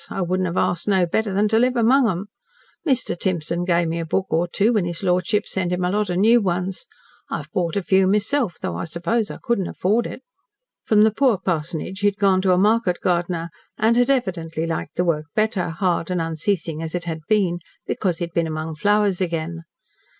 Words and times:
I 0.09 0.23
wouldn't 0.23 0.47
have 0.47 0.57
asked 0.57 0.87
no 0.87 1.05
better 1.05 1.31
than 1.31 1.47
to 1.49 1.59
live 1.59 1.75
among 1.75 2.09
'em. 2.09 2.25
Mr. 2.87 3.15
Timson 3.15 3.63
gave 3.65 3.87
me 3.87 3.99
a 3.99 4.03
book 4.05 4.25
or 4.33 4.47
two 4.47 4.73
when 4.73 4.85
his 4.85 5.03
lordship 5.03 5.45
sent 5.45 5.71
him 5.71 5.83
a 5.83 5.91
lot 5.91 6.09
of 6.09 6.17
new 6.17 6.41
ones. 6.41 6.87
I've 7.29 7.51
bought 7.51 7.75
a 7.75 7.83
few 7.83 8.07
myself 8.07 8.57
though 8.59 8.77
I 8.77 8.85
suppose 8.85 9.29
I 9.29 9.37
couldn't 9.39 9.67
afford 9.67 10.07
it." 10.07 10.23
From 10.85 11.03
the 11.03 11.11
poor 11.11 11.37
parsonage 11.37 11.99
he 11.99 12.07
had 12.07 12.17
gone 12.17 12.41
to 12.41 12.51
a 12.53 12.57
market 12.57 12.99
gardener, 12.99 13.51
and 13.77 13.95
had 13.95 14.09
evidently 14.09 14.65
liked 14.65 14.95
the 14.95 15.05
work 15.05 15.25
better, 15.35 15.69
hard 15.69 16.09
and 16.09 16.19
unceasing 16.19 16.81
as 16.81 16.95
it 16.95 17.03
had 17.03 17.19
been, 17.27 17.59
because 17.85 18.17
he 18.17 18.23
had 18.23 18.33
been 18.33 18.47
among 18.47 18.77
flowers 18.77 19.21
again. 19.21 19.65